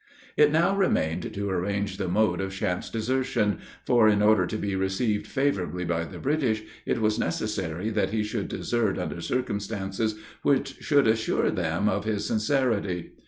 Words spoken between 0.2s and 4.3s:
It now remained to arrange the mode of Champe's desertion, for, in